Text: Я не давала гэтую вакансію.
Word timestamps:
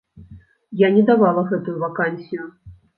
Я 0.85 0.89
не 0.97 1.03
давала 1.11 1.47
гэтую 1.55 1.77
вакансію. 1.87 2.53